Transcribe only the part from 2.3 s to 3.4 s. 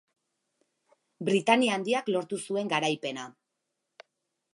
zuen garaipena.